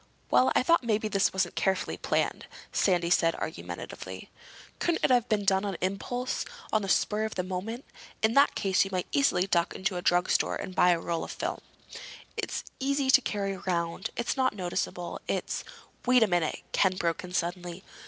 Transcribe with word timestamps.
"Well, 0.31 0.51
I 0.55 0.63
thought 0.63 0.83
maybe 0.83 1.07
this 1.07 1.31
wasn't 1.31 1.53
carefully 1.53 1.95
planned," 1.95 2.47
Sandy 2.71 3.11
said 3.11 3.35
argumentatively. 3.35 4.31
"Couldn't 4.79 5.03
it 5.05 5.11
have 5.11 5.29
been 5.29 5.45
done 5.45 5.63
on 5.63 5.77
impulse—on 5.79 6.81
the 6.81 6.89
spur 6.89 7.23
of 7.23 7.35
the 7.35 7.43
moment? 7.43 7.85
In 8.23 8.33
that 8.33 8.55
case 8.55 8.83
you 8.83 8.89
might 8.91 9.05
easily 9.11 9.45
duck 9.45 9.75
into 9.75 9.97
a 9.97 10.01
drugstore 10.01 10.55
and 10.55 10.73
buy 10.73 10.89
a 10.89 10.99
roll 10.99 11.23
of 11.23 11.29
film. 11.31 11.61
It's 12.35 12.63
easy 12.79 13.11
to 13.11 13.21
carry 13.21 13.53
around. 13.53 14.09
It's 14.17 14.35
not 14.35 14.55
noticeable. 14.55 15.21
It's—" 15.27 15.63
"Wait 16.07 16.23
a 16.23 16.27
minute!" 16.27 16.63
Ken 16.71 16.95
broke 16.95 17.23
in 17.23 17.31
suddenly. 17.35 17.83